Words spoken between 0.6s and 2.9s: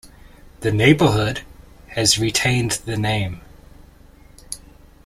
The neighbourhood has retained